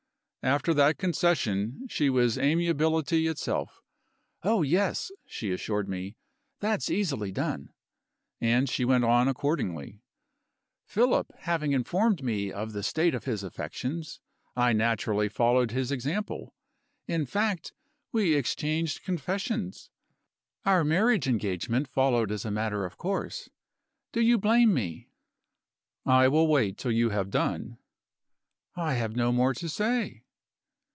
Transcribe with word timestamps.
After 0.43 0.73
that 0.73 0.97
concession, 0.97 1.85
she 1.87 2.09
was 2.09 2.35
amiability 2.35 3.27
itself. 3.27 3.79
"Oh, 4.41 4.63
yes," 4.63 5.11
she 5.27 5.51
assured 5.51 5.87
me, 5.87 6.15
"that's 6.59 6.89
easily 6.89 7.31
done." 7.31 7.69
And 8.39 8.67
she 8.67 8.83
went 8.83 9.03
on 9.03 9.27
accordingly: 9.27 10.01
"Philip 10.87 11.31
having 11.41 11.73
informed 11.73 12.23
me 12.23 12.51
of 12.51 12.73
the 12.73 12.81
state 12.81 13.13
of 13.13 13.25
his 13.25 13.43
affections, 13.43 14.19
I 14.55 14.73
naturally 14.73 15.29
followed 15.29 15.69
his 15.69 15.91
example. 15.91 16.55
In 17.07 17.27
fact, 17.27 17.71
we 18.11 18.33
exchanged 18.33 19.03
confessions. 19.03 19.91
Our 20.65 20.83
marriage 20.83 21.27
engagement 21.27 21.87
followed 21.87 22.31
as 22.31 22.45
a 22.45 22.49
matter 22.51 22.83
of 22.83 22.97
course. 22.97 23.47
Do 24.11 24.21
you 24.21 24.39
blame 24.39 24.73
me?" 24.73 25.07
"I 26.03 26.27
will 26.27 26.47
wait 26.47 26.79
till 26.79 26.91
you 26.91 27.11
have 27.11 27.29
done." 27.29 27.77
"I 28.75 28.95
have 28.95 29.15
no 29.15 29.31
more 29.31 29.53
to 29.53 29.69
say." 29.69 30.23